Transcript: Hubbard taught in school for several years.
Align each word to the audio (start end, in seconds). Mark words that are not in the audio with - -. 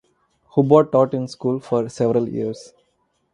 Hubbard 0.55 0.91
taught 0.91 1.13
in 1.13 1.27
school 1.27 1.59
for 1.59 1.87
several 1.87 2.27
years. 2.27 2.73